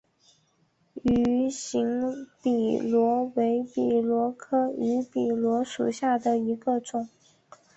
[1.03, 7.07] 芋形笔螺为笔螺科芋笔螺属下的一个种。